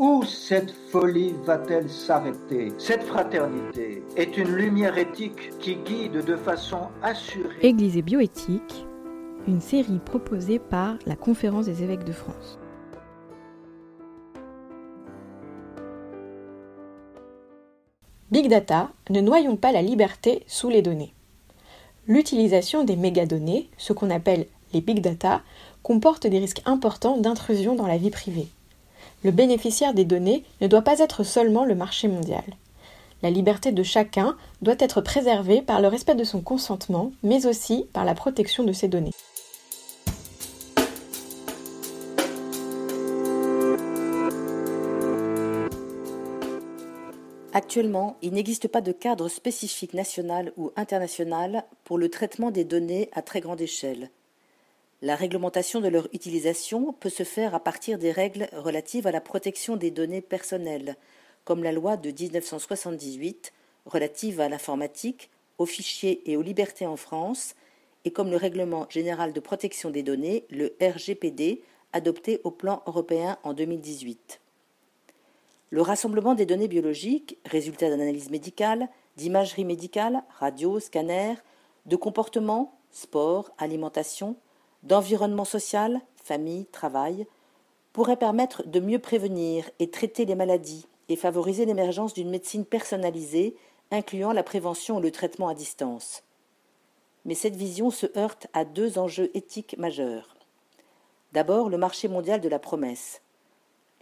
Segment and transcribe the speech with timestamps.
[0.00, 2.72] Où cette folie va-t-elle s'arrêter?
[2.78, 7.54] Cette fraternité est une lumière éthique qui guide de façon assurée.
[7.60, 8.86] Église et bioéthique,
[9.46, 12.58] une série proposée par la Conférence des évêques de France.
[18.30, 21.12] Big Data, ne noyons pas la liberté sous les données.
[22.06, 25.42] L'utilisation des mégadonnées, ce qu'on appelle les big data,
[25.82, 28.48] comporte des risques importants d'intrusion dans la vie privée.
[29.22, 32.44] Le bénéficiaire des données ne doit pas être seulement le marché mondial.
[33.22, 37.86] La liberté de chacun doit être préservée par le respect de son consentement, mais aussi
[37.92, 39.12] par la protection de ses données.
[47.52, 53.10] Actuellement, il n'existe pas de cadre spécifique national ou international pour le traitement des données
[53.12, 54.08] à très grande échelle.
[55.02, 59.22] La réglementation de leur utilisation peut se faire à partir des règles relatives à la
[59.22, 60.96] protection des données personnelles,
[61.44, 63.52] comme la loi de 1978
[63.86, 67.54] relative à l'informatique, aux fichiers et aux libertés en France,
[68.04, 71.62] et comme le règlement général de protection des données, le RGPD,
[71.94, 74.40] adopté au plan européen en 2018.
[75.70, 81.34] Le rassemblement des données biologiques, résultat d'analyse médicale, d'imagerie médicale, radio, scanner,
[81.86, 84.36] de comportement, sport, alimentation,
[84.82, 87.26] d'environnement social, famille, travail,
[87.92, 93.56] pourrait permettre de mieux prévenir et traiter les maladies et favoriser l'émergence d'une médecine personnalisée
[93.90, 96.22] incluant la prévention et le traitement à distance.
[97.24, 100.36] Mais cette vision se heurte à deux enjeux éthiques majeurs.
[101.32, 103.20] D'abord, le marché mondial de la promesse.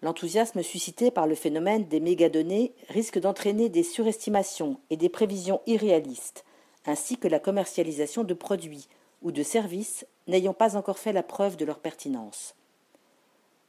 [0.03, 6.45] L'enthousiasme suscité par le phénomène des mégadonnées risque d'entraîner des surestimations et des prévisions irréalistes,
[6.87, 8.89] ainsi que la commercialisation de produits
[9.23, 12.55] ou de services n'ayant pas encore fait la preuve de leur pertinence.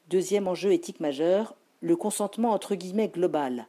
[0.10, 3.68] Deuxième enjeu éthique majeur, le consentement entre guillemets global.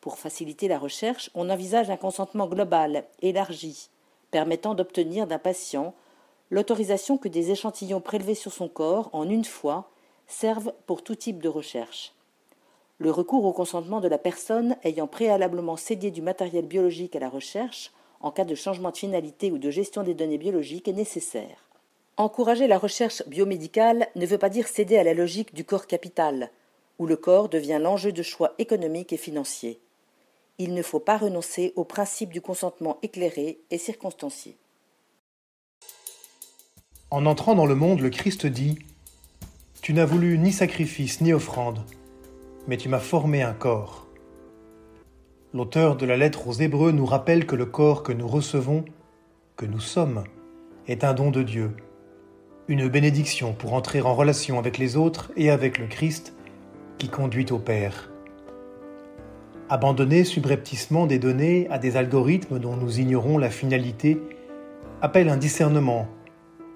[0.00, 3.90] Pour faciliter la recherche, on envisage un consentement global, élargi,
[4.30, 5.94] permettant d'obtenir d'un patient
[6.50, 9.90] l'autorisation que des échantillons prélevés sur son corps en une fois
[10.26, 12.12] servent pour tout type de recherche.
[12.98, 17.28] Le recours au consentement de la personne ayant préalablement cédé du matériel biologique à la
[17.28, 17.92] recherche,
[18.26, 21.64] en cas de changement de finalité ou de gestion des données biologiques, est nécessaire.
[22.16, 26.50] Encourager la recherche biomédicale ne veut pas dire céder à la logique du corps capital,
[26.98, 29.78] où le corps devient l'enjeu de choix économiques et financiers.
[30.58, 34.56] Il ne faut pas renoncer au principe du consentement éclairé et circonstancié.
[37.10, 38.78] En entrant dans le monde, le Christ dit
[39.82, 41.84] tu n'as voulu ni sacrifice ni offrande,
[42.66, 44.05] mais tu m'as formé un corps.
[45.54, 48.84] L'auteur de la lettre aux Hébreux nous rappelle que le corps que nous recevons,
[49.56, 50.24] que nous sommes,
[50.88, 51.70] est un don de Dieu,
[52.66, 56.34] une bénédiction pour entrer en relation avec les autres et avec le Christ
[56.98, 58.10] qui conduit au Père.
[59.68, 64.20] Abandonner subrepticement des données à des algorithmes dont nous ignorons la finalité
[65.00, 66.08] appelle un discernement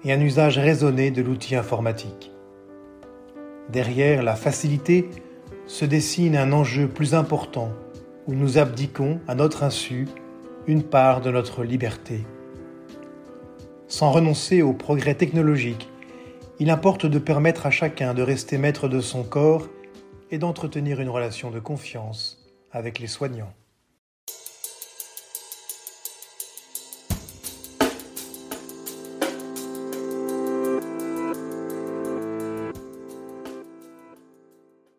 [0.05, 2.31] et un usage raisonné de l'outil informatique.
[3.69, 5.09] Derrière la facilité
[5.67, 7.71] se dessine un enjeu plus important
[8.27, 10.07] où nous abdiquons, à notre insu,
[10.67, 12.25] une part de notre liberté.
[13.87, 15.89] Sans renoncer au progrès technologique,
[16.59, 19.67] il importe de permettre à chacun de rester maître de son corps
[20.29, 22.37] et d'entretenir une relation de confiance
[22.71, 23.53] avec les soignants.